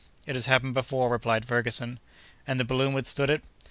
[0.25, 1.99] "It has happened before," replied Ferguson.
[2.47, 3.43] "And the balloon withstood it?"